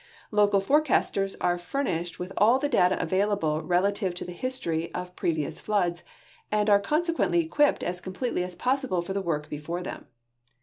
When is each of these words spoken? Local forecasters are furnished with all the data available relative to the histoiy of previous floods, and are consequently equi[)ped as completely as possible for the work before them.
Local 0.31 0.59
forecasters 0.59 1.35
are 1.41 1.59
furnished 1.59 2.17
with 2.17 2.33
all 2.35 2.57
the 2.57 2.67
data 2.67 2.99
available 2.99 3.61
relative 3.61 4.15
to 4.15 4.25
the 4.25 4.33
histoiy 4.33 4.89
of 4.95 5.15
previous 5.15 5.59
floods, 5.59 6.01
and 6.51 6.71
are 6.71 6.79
consequently 6.79 7.47
equi[)ped 7.47 7.83
as 7.83 8.01
completely 8.01 8.43
as 8.43 8.55
possible 8.55 9.03
for 9.03 9.13
the 9.13 9.21
work 9.21 9.47
before 9.47 9.83
them. 9.83 10.07